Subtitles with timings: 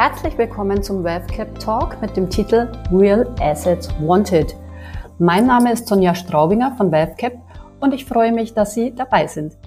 [0.00, 4.56] Herzlich willkommen zum WealthCap Talk mit dem Titel Real Assets Wanted.
[5.18, 7.34] Mein Name ist Sonja Straubinger von WealthCap
[7.80, 9.58] und ich freue mich, dass Sie dabei sind.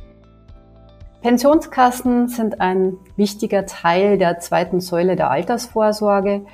[1.22, 6.48] Pensionskassen sind ein wichtiger Teil der zweiten Säule der Altersvorsorge.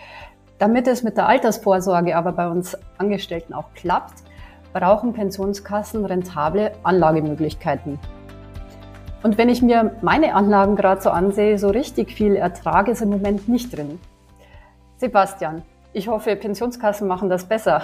[0.57, 4.23] Damit es mit der Altersvorsorge aber bei uns Angestellten auch klappt,
[4.73, 7.97] brauchen Pensionskassen rentable Anlagemöglichkeiten.
[9.21, 13.09] Und wenn ich mir meine Anlagen gerade so ansehe, so richtig viel Ertrag ist im
[13.09, 13.99] Moment nicht drin.
[14.97, 17.83] Sebastian, ich hoffe, Pensionskassen machen das besser.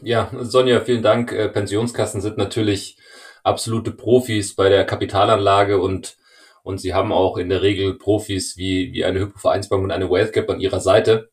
[0.00, 1.32] Ja, Sonja, vielen Dank.
[1.32, 2.96] Äh, Pensionskassen sind natürlich
[3.42, 6.16] absolute Profis bei der Kapitalanlage und,
[6.62, 10.48] und sie haben auch in der Regel Profis wie, wie eine Hypovereinsbank und eine WealthCap
[10.48, 11.30] an ihrer Seite.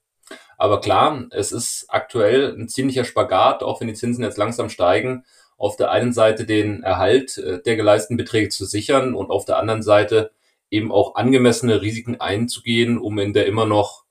[0.58, 5.24] Aber klar, es ist aktuell ein ziemlicher Spagat, auch wenn die Zinsen jetzt langsam steigen
[5.62, 9.60] auf der einen Seite den Erhalt äh, der geleisteten Beträge zu sichern und auf der
[9.60, 10.32] anderen Seite
[10.72, 14.06] eben auch angemessene Risiken einzugehen, um in der immer noch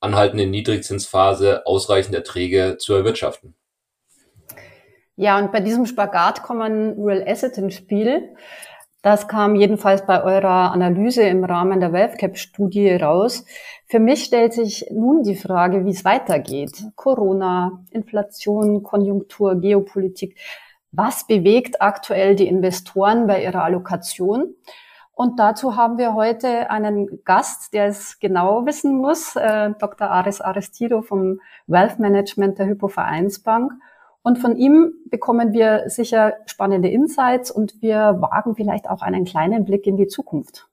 [0.00, 3.54] anhaltenden Niedrigzinsphase ausreichend Erträge zu erwirtschaften.
[5.14, 8.34] Ja, und bei diesem Spagat kommen Real Asset ins Spiel.
[9.00, 13.44] Das kam jedenfalls bei eurer Analyse im Rahmen der WealthCap-Studie raus.
[13.86, 16.82] Für mich stellt sich nun die Frage, wie es weitergeht.
[16.96, 20.36] Corona, Inflation, Konjunktur, Geopolitik.
[20.96, 24.54] Was bewegt aktuell die Investoren bei ihrer Allokation?
[25.12, 30.08] Und dazu haben wir heute einen Gast, der es genau wissen muss, äh, Dr.
[30.08, 33.72] Aris Aristido vom Wealth Management der Hypo Vereinsbank.
[34.22, 39.64] Und von ihm bekommen wir sicher spannende Insights und wir wagen vielleicht auch einen kleinen
[39.64, 40.68] Blick in die Zukunft.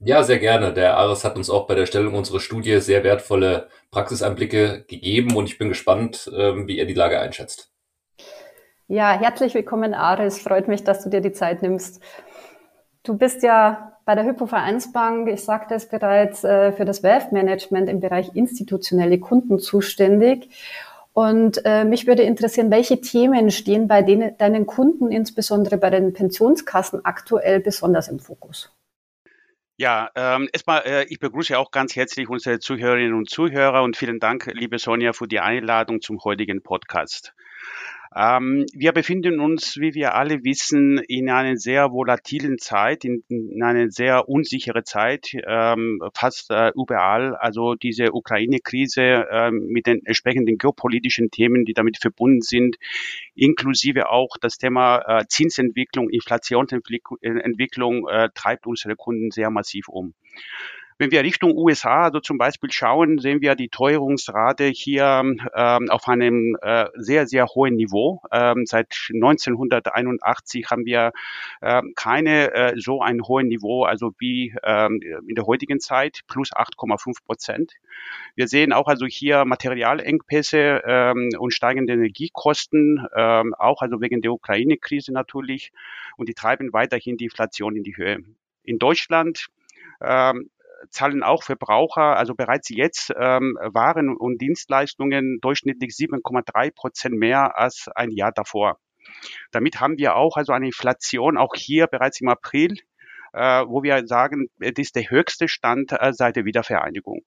[0.00, 0.74] Ja, sehr gerne.
[0.74, 5.46] Der Aris hat uns auch bei der Stellung unserer Studie sehr wertvolle Praxiseinblicke gegeben und
[5.46, 7.73] ich bin gespannt, ähm, wie er die Lage einschätzt.
[8.86, 10.38] Ja, herzlich willkommen, Aris.
[10.38, 12.02] Freut mich, dass du dir die Zeit nimmst.
[13.02, 17.32] Du bist ja bei der Hypo Vereinsbank, ich sagte es bereits, äh, für das Wealth
[17.32, 20.50] Management im Bereich institutionelle Kunden zuständig.
[21.14, 26.12] Und äh, mich würde interessieren, welche Themen stehen bei denen, deinen Kunden, insbesondere bei den
[26.12, 28.70] Pensionskassen, aktuell besonders im Fokus?
[29.76, 34.20] Ja, ähm, erstmal, äh, ich begrüße auch ganz herzlich unsere Zuhörerinnen und Zuhörer und vielen
[34.20, 37.34] Dank, liebe Sonja, für die Einladung zum heutigen Podcast.
[38.16, 43.62] Ähm, wir befinden uns, wie wir alle wissen, in einer sehr volatilen Zeit, in, in
[43.62, 47.34] einer sehr unsicheren Zeit, ähm, fast äh, überall.
[47.34, 52.76] Also diese Ukraine-Krise äh, mit den entsprechenden geopolitischen Themen, die damit verbunden sind,
[53.34, 60.14] inklusive auch das Thema äh, Zinsentwicklung, Inflationsentwicklung äh, treibt unsere Kunden sehr massiv um.
[60.96, 65.24] Wenn wir Richtung USA also zum Beispiel schauen, sehen wir die Teuerungsrate hier
[65.54, 68.20] ähm, auf einem äh, sehr, sehr hohen Niveau.
[68.30, 71.10] Ähm, seit 1981 haben wir
[71.60, 76.52] äh, keine äh, so ein hohen Niveau, also wie ähm, in der heutigen Zeit, plus
[76.52, 77.72] 8,5 Prozent.
[78.36, 84.32] Wir sehen auch also hier Materialengpässe ähm, und steigende Energiekosten, ähm, auch also wegen der
[84.32, 85.72] Ukraine-Krise natürlich,
[86.16, 88.18] und die treiben weiterhin die Inflation in die Höhe.
[88.62, 89.48] In Deutschland
[90.00, 90.50] ähm,
[90.90, 97.88] zahlen auch Verbraucher, also bereits jetzt ähm, Waren und Dienstleistungen durchschnittlich 7,3 Prozent mehr als
[97.94, 98.78] ein Jahr davor.
[99.50, 102.76] Damit haben wir auch also eine Inflation, auch hier bereits im April,
[103.32, 107.22] äh, wo wir sagen, das ist der höchste Stand äh, seit der Wiedervereinigung.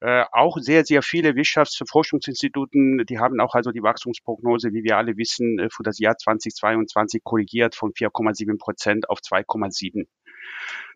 [0.00, 5.16] Äh, auch sehr, sehr viele Wirtschaftsforschungsinstituten, die haben auch also die Wachstumsprognose, wie wir alle
[5.16, 10.06] wissen, äh, für das Jahr 2022 korrigiert von 4,7 Prozent auf 2,7.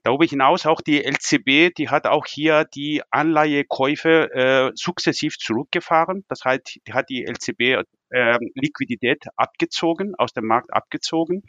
[0.03, 6.25] Darüber hinaus auch die LCB, die hat auch hier die Anleihekäufe äh, sukzessiv zurückgefahren.
[6.29, 11.43] Das heißt, die hat die LCB äh, Liquidität abgezogen, aus dem Markt abgezogen.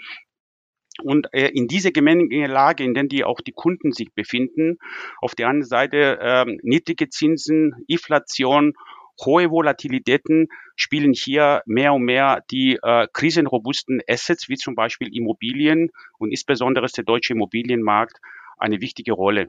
[1.01, 4.77] Und äh, in dieser Gemengelage, in der die auch die Kunden sich befinden,
[5.21, 8.73] auf der anderen Seite äh, niedrige Zinsen, Inflation
[9.25, 15.91] hohe Volatilitäten spielen hier mehr und mehr die äh, krisenrobusten Assets, wie zum Beispiel Immobilien
[16.17, 18.19] und insbesondere der deutsche Immobilienmarkt
[18.61, 19.47] eine wichtige Rolle,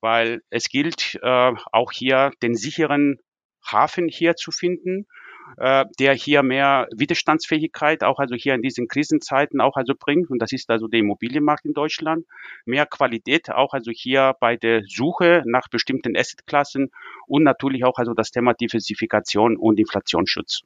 [0.00, 3.18] weil es gilt äh, auch hier den sicheren
[3.62, 5.06] Hafen hier zu finden
[5.58, 10.30] äh, der hier mehr Widerstandsfähigkeit auch also hier in diesen Krisenzeiten auch also bringt.
[10.30, 12.26] Und das ist also der Immobilienmarkt in Deutschland,
[12.64, 16.90] mehr Qualität auch also hier bei der Suche nach bestimmten Assetklassen
[17.26, 20.62] und natürlich auch also das Thema Diversifikation und Inflationsschutz.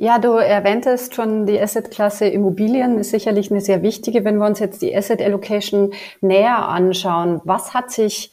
[0.00, 4.24] Ja, du erwähntest schon, die Assetklasse Immobilien ist sicherlich eine sehr wichtige.
[4.24, 8.30] Wenn wir uns jetzt die Asset Allocation näher anschauen, was hat sich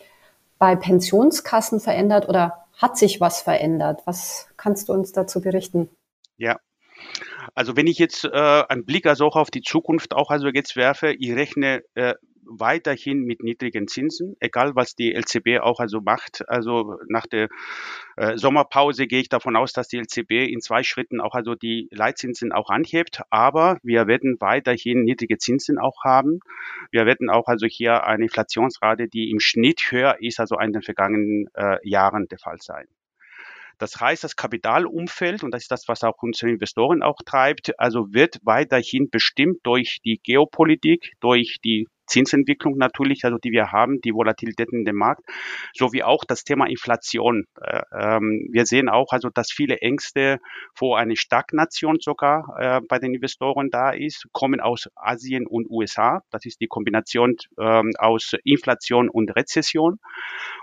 [0.59, 4.03] bei Pensionskassen verändert oder hat sich was verändert?
[4.05, 5.89] Was kannst du uns dazu berichten?
[6.37, 6.59] Ja,
[7.55, 8.29] also wenn ich jetzt äh,
[8.69, 12.13] einen Blick also auch auf die Zukunft auch also jetzt werfe, ich rechne äh,
[12.47, 16.47] weiterhin mit niedrigen Zinsen, egal was die LCB auch also macht.
[16.47, 17.49] Also nach der
[18.17, 21.87] äh, Sommerpause gehe ich davon aus, dass die LCB in zwei Schritten auch also die
[21.91, 23.21] Leitzinsen auch anhebt.
[23.29, 26.39] Aber wir werden weiterhin niedrige Zinsen auch haben.
[26.91, 30.81] Wir werden auch also hier eine Inflationsrate, die im Schnitt höher ist, also in den
[30.81, 32.87] vergangenen äh, Jahren der Fall sein.
[33.77, 38.13] Das heißt, das Kapitalumfeld, und das ist das, was auch unsere Investoren auch treibt, also
[38.13, 44.13] wird weiterhin bestimmt durch die Geopolitik, durch die Zinsentwicklung natürlich, also die wir haben, die
[44.13, 45.23] Volatilitäten in dem Markt,
[45.73, 47.45] sowie auch das Thema Inflation.
[47.61, 50.39] Äh, ähm, wir sehen auch also, dass viele Ängste
[50.73, 56.21] vor eine Stagnation sogar äh, bei den Investoren da ist, kommen aus Asien und USA.
[56.31, 59.99] Das ist die Kombination ähm, aus Inflation und Rezession.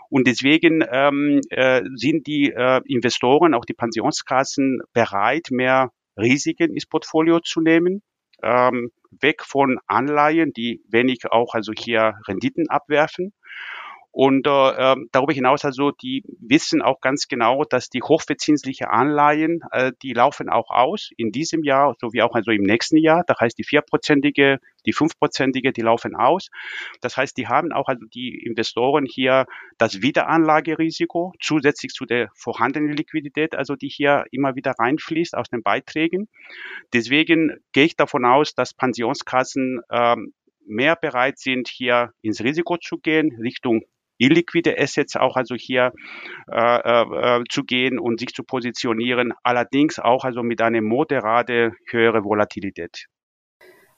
[0.08, 6.86] Und deswegen ähm, äh, sind die äh, Investoren, auch die Pensionskassen bereit, mehr Risiken ins
[6.86, 8.02] Portfolio zu nehmen
[8.42, 13.32] ähm, weg von Anleihen, die wenig auch also hier Renditen abwerfen
[14.14, 19.62] und äh, ähm, darüber hinaus also, die wissen auch ganz genau, dass die hochverzinsliche Anleihen,
[19.72, 23.24] äh, die laufen auch aus in diesem Jahr sowie auch also im nächsten Jahr.
[23.26, 26.50] Das heißt, die vierprozentige, die fünfprozentige, die laufen aus.
[27.00, 29.46] Das heißt, die haben auch also die Investoren hier
[29.78, 35.62] das Wiederanlagerisiko zusätzlich zu der vorhandenen Liquidität, also die hier immer wieder reinfließt aus den
[35.62, 36.28] Beiträgen.
[36.92, 40.34] Deswegen gehe ich davon aus, dass Pensionskassen ähm,
[40.66, 43.82] mehr bereit sind, hier ins Risiko zu gehen, Richtung
[44.22, 45.92] illiquide Assets auch also hier
[46.50, 51.72] äh, äh, äh, zu gehen und sich zu positionieren, allerdings auch also mit einer moderate
[51.90, 53.06] höhere Volatilität.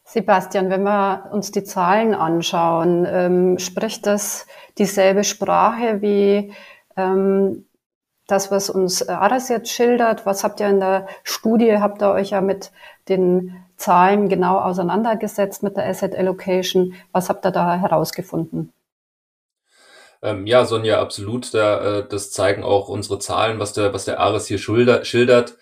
[0.07, 6.53] Sebastian, wenn wir uns die Zahlen anschauen, ähm, spricht das dieselbe Sprache wie
[6.97, 7.65] ähm,
[8.27, 10.25] das, was uns Aras jetzt schildert?
[10.27, 11.79] Was habt ihr in der Studie?
[11.79, 12.71] Habt ihr euch ja mit
[13.09, 16.95] den Zahlen genau auseinandergesetzt mit der Asset Allocation?
[17.13, 18.73] Was habt ihr da herausgefunden?
[20.25, 21.53] Ähm, ja, Sonja, absolut.
[21.53, 25.59] Da, äh, das zeigen auch unsere Zahlen, was der, was der Ares hier schulder, schildert.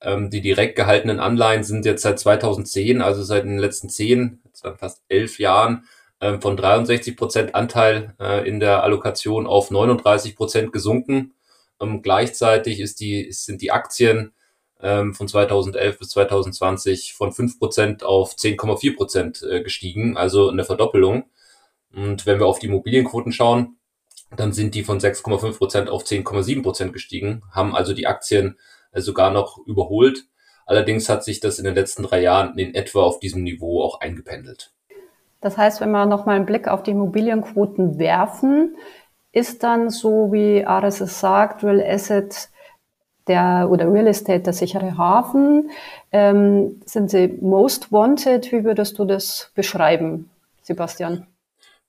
[0.00, 4.78] Ähm, die direkt gehaltenen Anleihen sind jetzt seit 2010, also seit den letzten zehn, dann
[4.78, 5.84] fast elf Jahren,
[6.20, 11.34] ähm, von 63 Prozent Anteil äh, in der Allokation auf 39 Prozent gesunken.
[11.80, 14.32] Ähm, gleichzeitig ist die, sind die Aktien
[14.80, 20.64] ähm, von 2011 bis 2020 von 5 Prozent auf 10,4 Prozent äh, gestiegen, also eine
[20.64, 21.24] Verdoppelung.
[21.94, 23.77] Und wenn wir auf die Immobilienquoten schauen,
[24.36, 28.58] dann sind die von 6,5 Prozent auf 10,7 Prozent gestiegen, haben also die Aktien
[28.92, 30.24] äh, sogar noch überholt.
[30.66, 34.00] Allerdings hat sich das in den letzten drei Jahren in etwa auf diesem Niveau auch
[34.00, 34.72] eingependelt.
[35.40, 38.76] Das heißt, wenn wir nochmal einen Blick auf die Immobilienquoten werfen,
[39.32, 42.50] ist dann so, wie Ares es sagt, Real Asset
[43.28, 45.70] der, oder Real Estate der sichere Hafen.
[46.12, 48.50] Ähm, sind sie most wanted?
[48.52, 50.28] Wie würdest du das beschreiben,
[50.62, 51.26] Sebastian?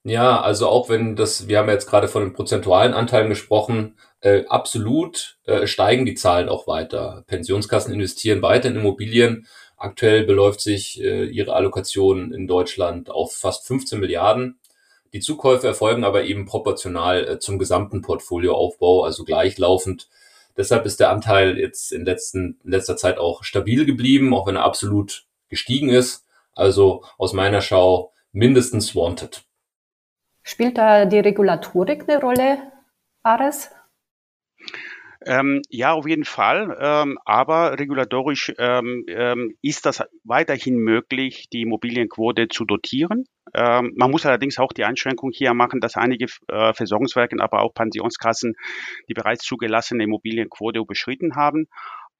[0.04, 4.44] Ja, also auch wenn das, wir haben jetzt gerade von den prozentualen Anteilen gesprochen, äh,
[4.46, 7.24] absolut äh, steigen die Zahlen auch weiter.
[7.26, 9.46] Pensionskassen investieren weiter in Immobilien.
[9.76, 14.58] Aktuell beläuft sich äh, ihre Allokation in Deutschland auf fast 15 Milliarden.
[15.12, 20.08] Die Zukäufe erfolgen aber eben proportional äh, zum gesamten Portfolioaufbau, also gleichlaufend.
[20.56, 24.56] Deshalb ist der Anteil jetzt in, letzten, in letzter Zeit auch stabil geblieben, auch wenn
[24.56, 26.26] er absolut gestiegen ist.
[26.54, 29.42] Also aus meiner Schau mindestens wanted.
[30.50, 32.58] Spielt da die Regulatorik eine Rolle,
[33.22, 33.70] Ares?
[35.24, 36.76] Ähm, ja, auf jeden Fall.
[36.80, 43.26] Ähm, aber regulatorisch ähm, ähm, ist das weiterhin möglich, die Immobilienquote zu dotieren.
[43.54, 47.72] Ähm, man muss allerdings auch die Einschränkung hier machen, dass einige äh, Versorgungswerke, aber auch
[47.72, 48.54] Pensionskassen
[49.08, 51.68] die bereits zugelassene Immobilienquote überschritten haben.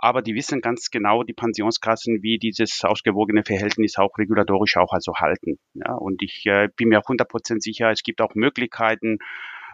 [0.01, 5.15] Aber die wissen ganz genau, die Pensionskassen, wie dieses ausgewogene Verhältnis auch regulatorisch auch also
[5.17, 5.59] halten.
[5.75, 9.19] Ja, und ich äh, bin mir auch 100% sicher, es gibt auch Möglichkeiten,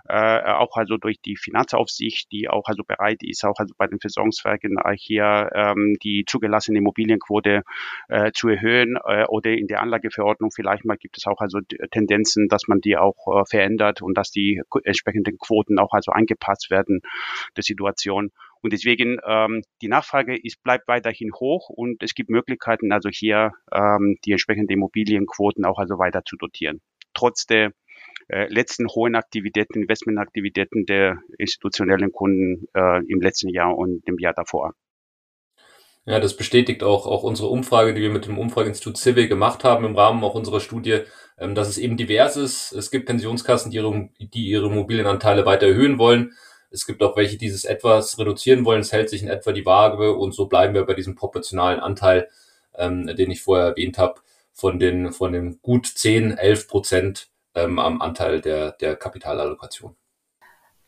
[0.08, 3.98] äh, auch also durch die Finanzaufsicht, die auch also bereit ist, auch also bei den
[4.00, 7.62] Versorgungswerken hier ähm, die zugelassene Immobilienquote
[8.08, 12.48] äh, zu erhöhen äh, oder in der Anlageverordnung vielleicht mal gibt es auch also Tendenzen,
[12.48, 17.00] dass man die auch äh, verändert und dass die entsprechenden Quoten auch also angepasst werden
[17.56, 18.30] der Situation.
[18.62, 23.52] Und deswegen ähm, die Nachfrage ist, bleibt weiterhin hoch und es gibt Möglichkeiten, also hier
[23.72, 26.80] ähm, die entsprechenden Immobilienquoten auch also weiter zu dotieren.
[27.14, 27.72] Trotz der
[28.28, 34.34] äh, letzten hohen Aktivitäten, Investmentaktivitäten der institutionellen Kunden äh, im letzten Jahr und dem Jahr
[34.34, 34.72] davor.
[36.08, 39.84] Ja, das bestätigt auch, auch unsere Umfrage, die wir mit dem Umfrageinstitut Civil gemacht haben
[39.84, 41.00] im Rahmen auch unserer Studie,
[41.38, 42.72] ähm, dass es eben divers ist.
[42.72, 46.32] Es gibt Pensionskassen, die ihre, die ihre Immobilienanteile weiter erhöhen wollen.
[46.70, 48.80] Es gibt auch welche, die es etwas reduzieren wollen.
[48.80, 52.28] Es hält sich in etwa die Waage und so bleiben wir bei diesem proportionalen Anteil,
[52.76, 54.20] ähm, den ich vorher erwähnt habe,
[54.52, 59.94] von den, von den gut 10, 11 Prozent ähm, am Anteil der, der Kapitalallokation.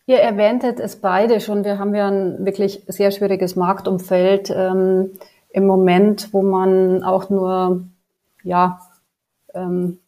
[0.06, 1.64] Ihr erwähntet es beide schon.
[1.64, 5.12] Wir haben ja ein wirklich sehr schwieriges Marktumfeld ähm,
[5.50, 7.84] im Moment, wo man auch nur
[8.42, 8.80] ja,
[9.52, 10.00] ähm,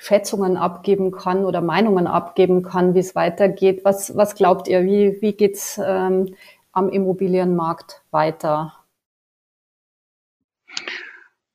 [0.00, 3.84] Schätzungen abgeben kann oder Meinungen abgeben kann, wie es weitergeht.
[3.84, 6.34] Was, was glaubt ihr, wie, wie geht's ähm,
[6.72, 8.74] am Immobilienmarkt weiter?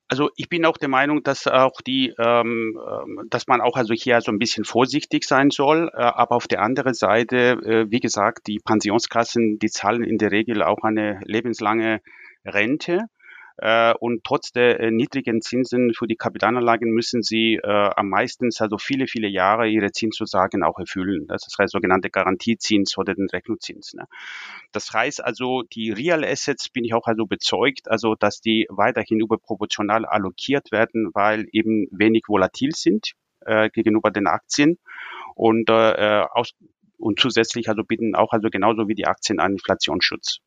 [0.09, 3.93] Also ich bin auch der Meinung, dass auch die, ähm, ähm, dass man auch also
[3.95, 5.89] hier so ein bisschen vorsichtig sein soll.
[5.93, 10.31] Äh, aber auf der anderen Seite, äh, wie gesagt, die Pensionskassen, die zahlen in der
[10.31, 12.01] Regel auch eine lebenslange
[12.45, 13.05] Rente.
[13.57, 18.49] Äh, und trotz der äh, niedrigen Zinsen für die Kapitalanlagen müssen sie äh, am meisten,
[18.57, 21.27] also viele, viele Jahre ihre Zinszusagen auch erfüllen.
[21.27, 23.93] Das ist der sogenannte Garantiezins oder den Rechnungszins.
[23.93, 24.05] Ne?
[24.71, 29.19] Das heißt also, die Real Assets bin ich auch also bezeugt, also dass die weiterhin
[29.19, 33.13] überproportional allokiert werden, weil eben wenig volatil sind
[33.45, 34.79] äh, gegenüber den Aktien
[35.35, 36.53] und äh, aus
[36.97, 40.39] und zusätzlich also bieten auch also genauso wie die Aktien einen Inflationsschutz.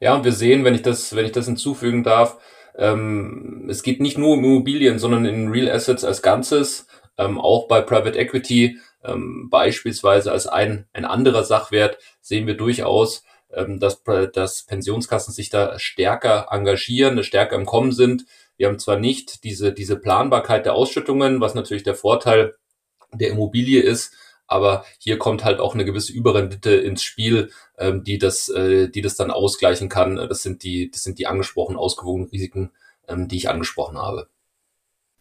[0.00, 2.38] Ja, und wir sehen, wenn ich das, wenn ich das hinzufügen darf,
[2.76, 6.86] ähm, es geht nicht nur um Immobilien, sondern in Real Assets als Ganzes,
[7.18, 13.24] ähm, auch bei Private Equity, ähm, beispielsweise als ein, ein anderer Sachwert, sehen wir durchaus,
[13.52, 14.02] ähm, dass,
[14.32, 18.24] dass Pensionskassen sich da stärker engagieren, stärker im Kommen sind.
[18.56, 22.54] Wir haben zwar nicht diese, diese Planbarkeit der Ausschüttungen, was natürlich der Vorteil
[23.12, 24.14] der Immobilie ist,
[24.50, 29.00] aber hier kommt halt auch eine gewisse Überrendite ins Spiel, ähm, die das, äh, die
[29.00, 30.16] das dann ausgleichen kann.
[30.16, 32.72] Das sind die, das sind die angesprochenen ausgewogenen Risiken,
[33.08, 34.28] ähm, die ich angesprochen habe.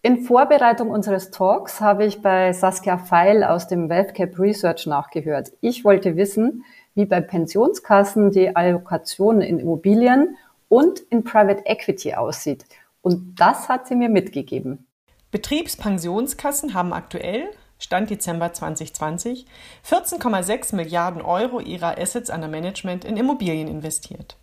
[0.02, 5.52] In Vorbereitung unseres Talks habe ich bei Saskia Feil aus dem WealthCap Research nachgehört.
[5.62, 6.64] Ich wollte wissen,
[6.96, 10.38] wie bei Pensionskassen die Allokation in Immobilien
[10.70, 12.66] und in Private Equity aussieht.
[13.02, 14.88] Und das hat sie mir mitgegeben.
[15.32, 19.46] Betriebspensionskassen haben aktuell Stand Dezember 2020
[19.90, 24.36] 14,6 Milliarden Euro ihrer Assets under Management in Immobilien investiert.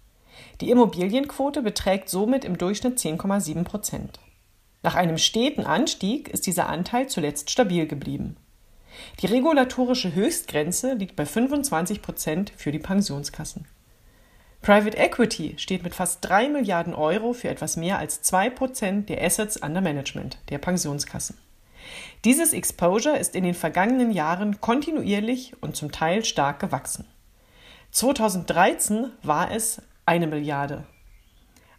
[0.61, 4.19] Die Immobilienquote beträgt somit im Durchschnitt 10,7 Prozent.
[4.83, 8.37] Nach einem steten Anstieg ist dieser Anteil zuletzt stabil geblieben.
[9.21, 13.67] Die regulatorische Höchstgrenze liegt bei 25 Prozent für die Pensionskassen.
[14.63, 19.23] Private Equity steht mit fast 3 Milliarden Euro für etwas mehr als 2 Prozent der
[19.23, 21.37] Assets under Management der Pensionskassen.
[22.25, 27.07] Dieses Exposure ist in den vergangenen Jahren kontinuierlich und zum Teil stark gewachsen.
[27.91, 30.85] 2013 war es eine Milliarde.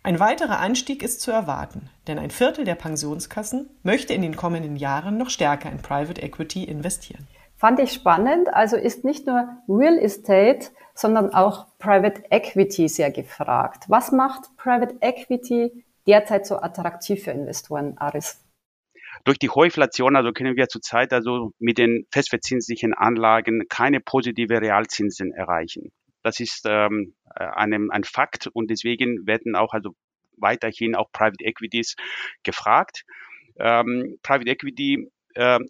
[0.03, 4.77] Ein weiterer Anstieg ist zu erwarten, denn ein Viertel der Pensionskassen möchte in den kommenden
[4.77, 7.27] Jahren noch stärker in Private Equity investieren.
[7.57, 8.53] Fand ich spannend.
[8.53, 13.85] Also ist nicht nur Real Estate, sondern auch Private Equity sehr gefragt.
[13.87, 18.39] Was macht Private Equity derzeit so attraktiv für Investoren, Aris?
[19.23, 24.61] Durch die hohe Inflation, also können wir zurzeit also mit den festverzinslichen Anlagen keine positive
[24.61, 25.91] Realzinsen erreichen.
[26.23, 29.95] Das ist ähm, einem, ein Fakt und deswegen werden auch also
[30.37, 31.95] weiterhin auch Private Equities
[32.43, 33.03] gefragt.
[33.59, 35.09] Ähm, Private Equity äh,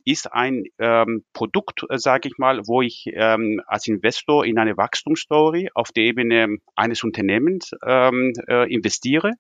[0.06, 4.78] ist ein ähm, Produkt, äh, sage ich mal, wo ich ähm, als Investor in eine
[4.78, 9.34] Wachstumsstory auf der Ebene eines Unternehmens ähm, äh, investiere,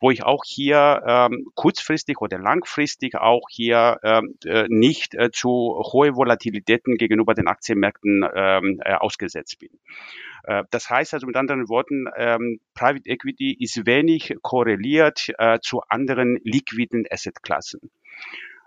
[0.00, 5.50] wo ich auch hier ähm, kurzfristig oder langfristig auch hier ähm, äh, nicht zu
[5.92, 9.70] hohe Volatilitäten gegenüber den Aktienmärkten ähm, ausgesetzt bin.
[10.70, 15.32] Das heißt also mit anderen Worten, ähm, Private Equity ist wenig korreliert
[15.62, 17.90] zu anderen liquiden Assetklassen.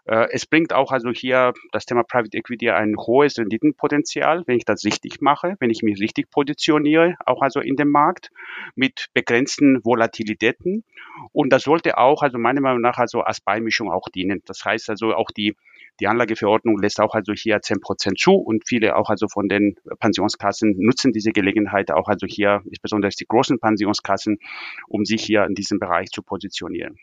[0.05, 4.65] Äh, es bringt auch also hier das Thema Private Equity ein hohes Renditenpotenzial, wenn ich
[4.65, 8.31] das richtig mache, wenn ich mich richtig positioniere, auch also in dem Markt
[8.75, 10.83] mit begrenzten Volatilitäten.
[11.31, 14.41] Und das sollte auch, also meiner Meinung nach, also als Beimischung auch dienen.
[14.45, 15.55] Das heißt also auch die
[15.99, 19.75] die Anlageverordnung lässt auch also hier 10 Prozent zu und viele auch also von den
[19.99, 24.39] Pensionskassen nutzen diese Gelegenheit auch also hier, insbesondere die großen Pensionskassen,
[24.87, 26.97] um sich hier in diesem Bereich zu positionieren.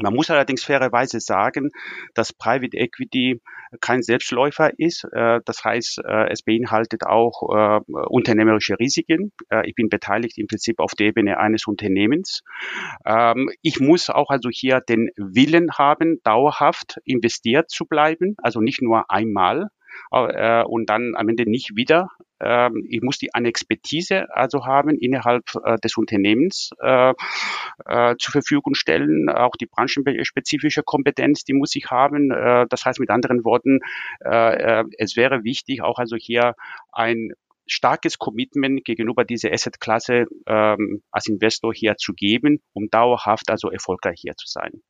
[0.00, 1.70] Man muss allerdings fairerweise sagen,
[2.14, 3.40] dass Private Equity
[3.80, 5.04] kein Selbstläufer ist.
[5.12, 9.32] Äh, das heißt, äh, es beinhaltet auch äh, unternehmerische Risiken.
[9.64, 12.42] Ich bin beteiligt im Prinzip auf der Ebene eines Unternehmens.
[13.04, 18.82] Ähm, ich muss auch also hier den Willen haben, dauerhaft investiert zu bleiben, also nicht
[18.82, 19.68] nur einmal,
[20.10, 22.08] und dann am Ende nicht wieder.
[22.42, 27.14] Ähm, ich muss die eine Expertise also haben innerhalb äh, des Unternehmens äh,
[27.86, 29.28] äh, zur Verfügung stellen.
[29.28, 32.30] Auch die branchenspezifische Kompetenz, die muss ich haben.
[32.30, 33.80] Äh, das heißt mit anderen Worten,
[34.24, 36.54] äh, äh, es wäre wichtig, auch also hier
[36.92, 37.32] ein
[37.66, 44.18] starkes Commitment gegenüber dieser Assetklasse ähm, als Investor hier zu geben, um dauerhaft also erfolgreich
[44.20, 44.82] hier zu sein.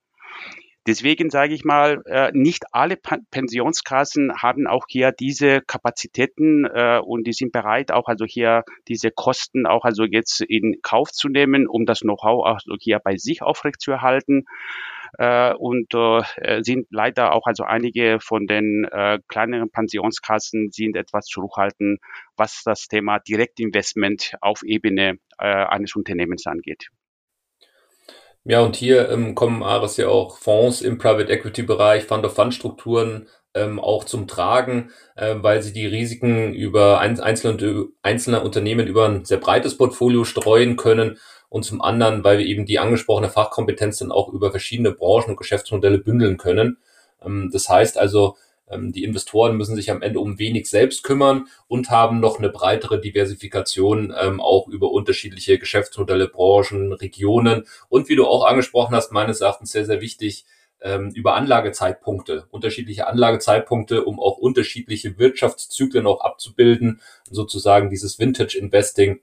[0.88, 7.24] Deswegen sage ich mal, äh, nicht alle Pensionskassen haben auch hier diese Kapazitäten äh, und
[7.24, 11.68] die sind bereit, auch also hier diese Kosten auch also jetzt in Kauf zu nehmen,
[11.68, 14.46] um das Know-how auch hier bei sich aufrechtzuerhalten.
[15.18, 18.86] Äh, und äh, sind leider auch also einige von den
[19.28, 22.00] kleineren Pensionskassen sind etwas zurückhaltend,
[22.36, 26.88] was das Thema Direktinvestment auf Ebene eines Unternehmens angeht.
[28.44, 33.78] Ja, und hier ähm, kommen Ares ja auch Fonds im Private Equity Bereich, Fund-of-Fund-Strukturen ähm,
[33.78, 39.24] auch zum Tragen, äh, weil sie die Risiken über ein, einzelne, einzelne Unternehmen über ein
[39.24, 41.18] sehr breites Portfolio streuen können
[41.50, 45.36] und zum anderen, weil wir eben die angesprochene Fachkompetenz dann auch über verschiedene Branchen und
[45.36, 46.78] Geschäftsmodelle bündeln können.
[47.24, 48.36] Ähm, das heißt also,
[48.78, 53.00] die Investoren müssen sich am Ende um wenig selbst kümmern und haben noch eine breitere
[53.00, 59.40] Diversifikation ähm, auch über unterschiedliche Geschäftsmodelle, Branchen, Regionen und wie du auch angesprochen hast, meines
[59.40, 60.44] Erachtens sehr, sehr wichtig,
[60.80, 67.00] ähm, über Anlagezeitpunkte, unterschiedliche Anlagezeitpunkte, um auch unterschiedliche Wirtschaftszyklen auch abzubilden,
[67.30, 69.20] sozusagen dieses Vintage Investing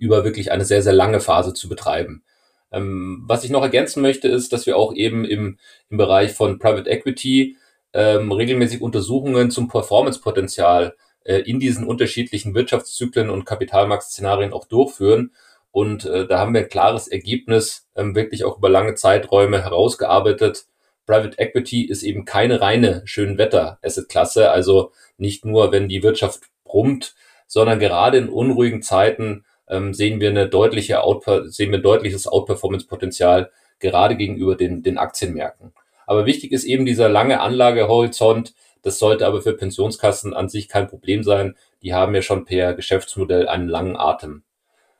[0.00, 2.24] über wirklich eine sehr, sehr lange Phase zu betreiben.
[2.72, 5.58] was ich noch ergänzen möchte, ist, dass wir auch eben im,
[5.90, 7.56] im Bereich von Private Equity
[7.92, 10.94] ähm, regelmäßig Untersuchungen zum Performance-Potenzial
[11.24, 15.32] äh, in diesen unterschiedlichen Wirtschaftszyklen und Kapitalmarktszenarien auch durchführen.
[15.72, 20.66] Und äh, da haben wir ein klares Ergebnis, ähm, wirklich auch über lange Zeiträume herausgearbeitet.
[21.06, 27.14] Private Equity ist eben keine reine Schönwetter-Asset-Klasse, also nicht nur, wenn die Wirtschaft brummt,
[27.46, 33.50] sondern gerade in unruhigen Zeiten ähm, sehen wir eine deutliche Outper sehen wir deutliches Outperformance-Potenzial
[33.78, 35.72] gerade gegenüber den, den Aktienmärkten.
[36.10, 38.52] Aber wichtig ist eben dieser lange Anlagehorizont.
[38.82, 41.54] Das sollte aber für Pensionskassen an sich kein Problem sein.
[41.84, 44.42] Die haben ja schon per Geschäftsmodell einen langen Atem.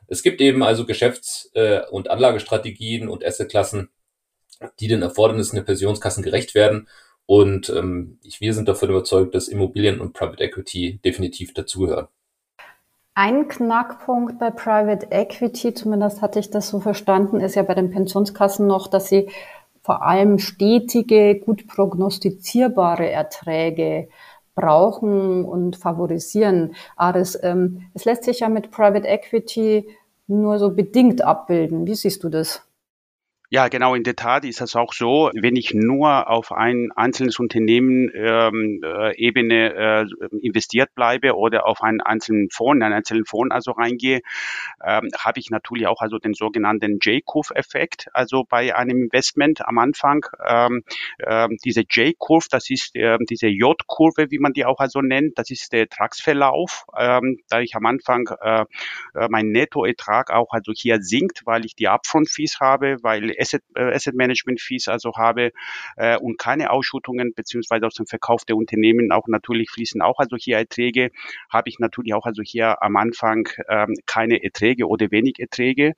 [0.06, 3.88] Es gibt eben also Geschäfts- äh, und Anlagestrategien und Assetklassen,
[4.78, 6.86] die den Erfordernissen der Pensionskassen gerecht werden.
[7.26, 12.06] Und ähm, wir sind davon überzeugt, dass Immobilien und Private Equity definitiv dazugehören.
[13.14, 17.90] Ein Knackpunkt bei Private Equity, zumindest hatte ich das so verstanden, ist ja bei den
[17.90, 19.28] Pensionskassen noch, dass sie
[19.82, 24.08] vor allem stetige, gut prognostizierbare Erträge
[24.54, 26.74] brauchen und favorisieren.
[26.96, 29.88] Aris, ähm, es lässt sich ja mit Private Equity
[30.26, 31.86] nur so bedingt abbilden.
[31.86, 32.69] Wie siehst du das?
[33.52, 35.28] Ja, genau, in der Tat ist das auch so.
[35.34, 40.06] Wenn ich nur auf ein einzelnes Unternehmen ähm, äh, Ebene äh,
[40.40, 44.20] investiert bleibe oder auf einen einzelnen Fonds, einen einzelnen Fonds also reingehe,
[44.86, 50.26] ähm, habe ich natürlich auch also den sogenannten J-Curve-Effekt, also bei einem Investment am Anfang.
[50.46, 50.84] Ähm,
[51.26, 55.50] ähm, diese J-Curve, das ist äh, diese J-Kurve, wie man die auch also nennt, das
[55.50, 58.64] ist der Ertragsverlauf, ähm, da ich am Anfang äh,
[59.16, 63.94] äh mein Nettoertrag auch also hier sinkt, weil ich die Upfront-Fees habe, weil Asset, äh,
[63.94, 65.52] Asset Management Fees also habe
[65.96, 70.36] äh, und keine Ausschüttungen beziehungsweise aus dem Verkauf der Unternehmen auch natürlich fließen auch also
[70.36, 71.10] hier Erträge,
[71.50, 75.94] habe ich natürlich auch also hier am Anfang ähm, keine Erträge oder wenig Erträge.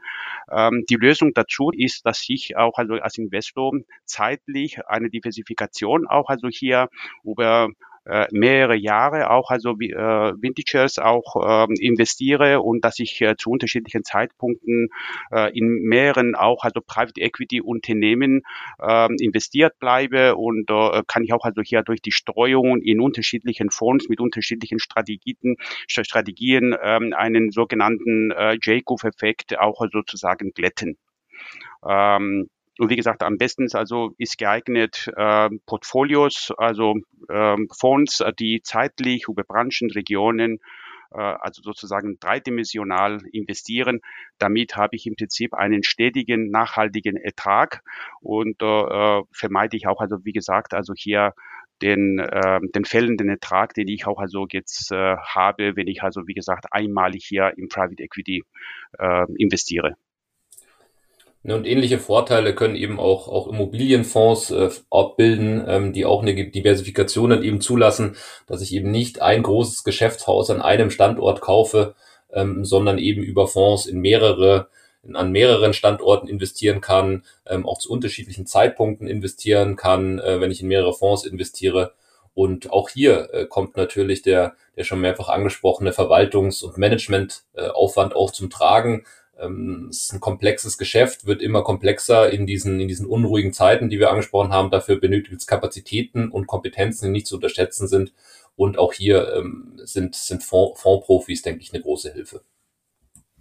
[0.51, 3.73] Ähm, die Lösung dazu ist, dass ich auch also als Investor
[4.05, 6.89] zeitlich eine Diversifikation auch also hier
[7.25, 7.69] über
[8.05, 13.51] äh, mehrere Jahre auch also äh, Vintagers auch äh, investiere und dass ich äh, zu
[13.51, 14.89] unterschiedlichen Zeitpunkten
[15.31, 18.43] äh, in mehreren auch also Private Equity Unternehmen
[18.81, 23.71] äh, investiert bleibe und äh, kann ich auch also hier durch die Streuung in unterschiedlichen
[23.71, 30.97] Fonds mit unterschiedlichen Strategien Strategien äh, einen sogenannten äh, J-Curve-Effekt auch sozusagen glätten.
[31.87, 36.95] Ähm, und wie gesagt, am besten also ist geeignet äh, Portfolios, also
[37.29, 40.59] äh, Fonds, die zeitlich über Branchen, Regionen,
[41.13, 44.01] äh, also sozusagen dreidimensional investieren.
[44.39, 47.83] Damit habe ich im Prinzip einen stetigen, nachhaltigen Ertrag
[48.21, 51.35] und äh, vermeide ich auch, also wie gesagt, also hier
[51.83, 56.27] den, äh, den fällenden Ertrag, den ich auch also jetzt äh, habe, wenn ich also
[56.27, 58.45] wie gesagt einmalig hier im Private Equity
[58.99, 59.97] äh, investiere.
[61.45, 66.35] Ne, und ähnliche Vorteile können eben auch, auch Immobilienfonds äh, abbilden, ähm, die auch eine
[66.35, 68.15] Diversifikation dann eben zulassen,
[68.47, 71.95] dass ich eben nicht ein großes Geschäftshaus an einem Standort kaufe,
[72.33, 74.69] ähm, sondern eben über Fonds in mehrere
[75.03, 80.53] in, an mehreren Standorten investieren kann, ähm, auch zu unterschiedlichen Zeitpunkten investieren kann, äh, wenn
[80.53, 81.93] ich in mehrere Fonds investiere.
[82.35, 88.17] Und auch hier äh, kommt natürlich der, der schon mehrfach angesprochene Verwaltungs- und Managementaufwand äh,
[88.17, 89.05] auch zum Tragen
[89.39, 93.89] ähm, es ist ein komplexes Geschäft, wird immer komplexer in diesen, in diesen unruhigen Zeiten,
[93.89, 94.71] die wir angesprochen haben.
[94.71, 98.13] Dafür benötigt es Kapazitäten und Kompetenzen, die nicht zu unterschätzen sind.
[98.57, 102.43] Und auch hier ähm, sind, sind Fonds, Fondsprofis, denke ich, eine große Hilfe.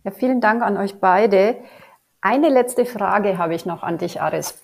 [0.03, 1.57] Ja, vielen Dank an euch beide.
[2.21, 4.61] Eine letzte Frage habe ich noch an dich, Aris.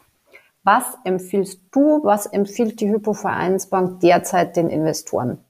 [0.63, 5.43] Was empfiehlst du, was empfiehlt die Hypovereinsbank derzeit den Investoren?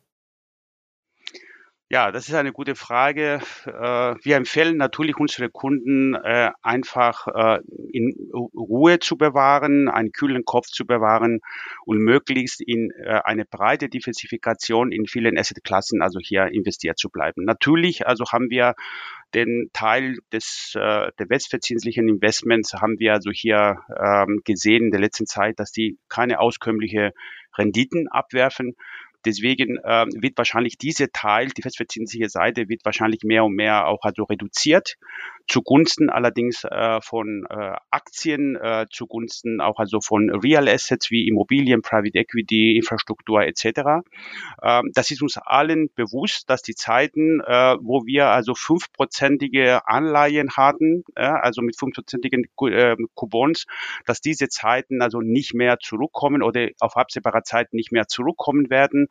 [1.89, 3.39] Ja, das ist eine gute Frage.
[3.65, 7.59] Äh, wir empfehlen natürlich unsere Kunden äh, einfach äh,
[7.93, 11.39] in Ruhe zu bewahren, einen kühlen Kopf zu bewahren
[11.85, 12.91] und möglichst in
[13.23, 17.45] eine breite Diversifikation in vielen Assetklassen, also hier investiert zu bleiben.
[17.45, 18.73] Natürlich, also haben wir
[19.33, 25.25] den Teil des der westverzinslichen Investments haben wir also hier ähm, gesehen in der letzten
[25.25, 27.11] Zeit, dass die keine auskömmliche
[27.57, 28.75] Renditen abwerfen.
[29.27, 34.03] Deswegen äh, wird wahrscheinlich diese Teil, die festverzinsliche Seite, wird wahrscheinlich mehr und mehr auch
[34.03, 34.95] also reduziert
[35.47, 41.81] zugunsten allerdings äh, von äh, Aktien, äh, zugunsten auch also von Real Assets wie Immobilien,
[41.81, 44.05] Private Equity, Infrastruktur etc.
[44.61, 50.51] Ähm, das ist uns allen bewusst, dass die Zeiten, äh, wo wir also fünfprozentige Anleihen
[50.57, 53.65] hatten, äh, also mit fünfprozentigen äh, Coupons,
[54.05, 59.07] dass diese Zeiten also nicht mehr zurückkommen oder auf absehbarer Zeit nicht mehr zurückkommen werden.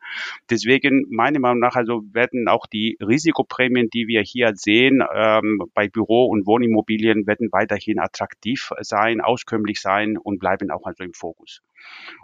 [0.49, 5.87] Deswegen meiner Meinung nach also werden auch die Risikoprämien, die wir hier sehen ähm, bei
[5.87, 11.61] Büro und Wohnimmobilien werden weiterhin attraktiv sein, auskömmlich sein und bleiben auch also im Fokus.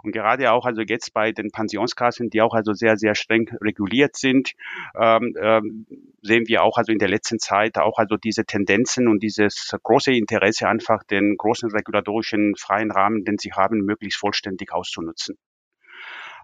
[0.02, 4.16] Und gerade auch also jetzt bei den Pensionskassen, die auch also sehr, sehr streng reguliert
[4.16, 4.52] sind,
[4.98, 5.86] ähm, ähm,
[6.22, 10.12] sehen wir auch also in der letzten Zeit auch also diese Tendenzen und dieses große
[10.12, 15.36] Interesse einfach den großen regulatorischen freien Rahmen, den sie haben, möglichst vollständig auszunutzen.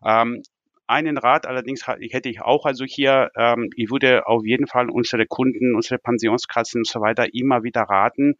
[0.05, 0.43] Ähm,
[0.91, 5.25] einen Rat allerdings hätte ich auch also hier, ähm, ich würde auf jeden Fall unsere
[5.25, 8.35] Kunden, unsere Pensionskassen und so weiter immer wieder raten,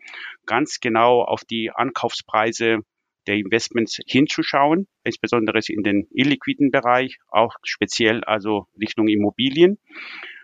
[0.47, 2.81] ganz genau auf die Ankaufspreise
[3.27, 9.79] der Investments hinzuschauen, insbesondere in den illiquiden Bereich, auch speziell also Richtung Immobilien.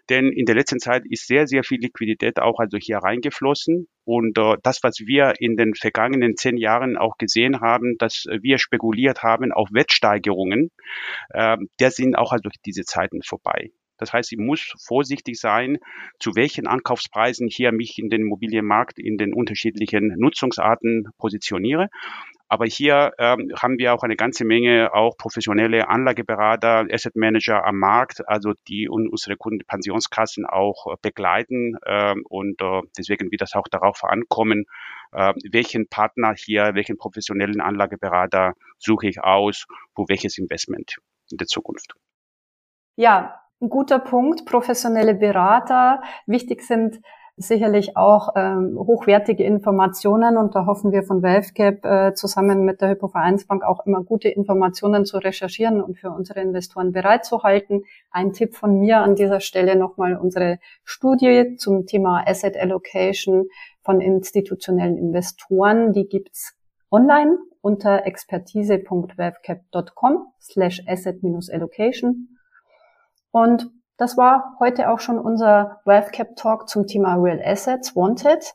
[0.08, 3.88] Denn in der letzten Zeit ist sehr, sehr viel Liquidität auch also hier reingeflossen.
[4.04, 8.58] Und äh, das, was wir in den vergangenen zehn Jahren auch gesehen haben, dass wir
[8.58, 10.70] spekuliert haben auf Wertsteigerungen,
[11.30, 13.70] äh, der sind auch also diese Zeiten vorbei.
[13.98, 15.78] Das heißt, ich muss vorsichtig sein,
[16.18, 21.88] zu welchen Ankaufspreisen hier mich in den Immobilienmarkt in den unterschiedlichen Nutzungsarten positioniere.
[22.48, 27.78] Aber hier ähm, haben wir auch eine ganze Menge auch professionelle Anlageberater, Asset Manager am
[27.78, 31.76] Markt, also die unsere Kunden, Pensionskassen auch äh, begleiten.
[31.86, 34.64] Ähm, und äh, deswegen wird das auch darauf ankommen,
[35.12, 40.96] äh, welchen Partner hier, welchen professionellen Anlageberater suche ich aus, wo welches Investment
[41.30, 41.94] in der Zukunft.
[42.96, 44.46] Ja, ein guter Punkt.
[44.46, 46.02] Professionelle Berater.
[46.26, 47.00] Wichtig sind
[47.36, 52.88] sicherlich auch ähm, hochwertige Informationen und da hoffen wir von WealthCap äh, zusammen mit der
[52.90, 57.84] Hypovereinsbank auch immer gute Informationen zu recherchieren und für unsere Investoren bereitzuhalten.
[58.10, 63.48] Ein Tipp von mir an dieser Stelle nochmal unsere Studie zum Thema Asset Allocation
[63.82, 65.92] von institutionellen Investoren.
[65.92, 66.56] Die gibt's
[66.90, 72.38] online unter expertise.webcap.com slash asset-allocation.
[73.30, 78.54] Und das war heute auch schon unser WealthCap Talk zum Thema Real Assets Wanted.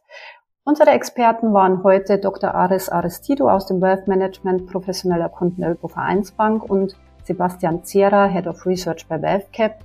[0.63, 2.53] Unsere Experten waren heute Dr.
[2.53, 8.65] Aris Aristido aus dem Wealth Management professioneller Kunden der Vereinsbank und Sebastian Zierer, Head of
[8.65, 9.83] Research bei WealthCap.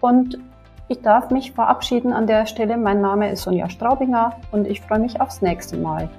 [0.00, 0.38] Und
[0.88, 2.76] ich darf mich verabschieden an der Stelle.
[2.76, 6.10] Mein Name ist Sonja Straubinger und ich freue mich aufs nächste Mal.